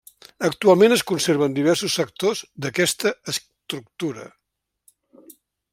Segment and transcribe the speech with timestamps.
[0.47, 4.29] Actualment es conserven diversos sectors d'aquesta estructura.